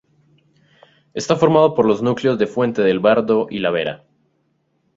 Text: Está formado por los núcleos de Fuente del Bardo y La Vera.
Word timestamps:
Está 1.13 1.35
formado 1.35 1.75
por 1.75 1.85
los 1.85 2.01
núcleos 2.01 2.39
de 2.39 2.47
Fuente 2.47 2.81
del 2.81 2.99
Bardo 2.99 3.45
y 3.51 3.59
La 3.59 3.69
Vera. 3.69 4.03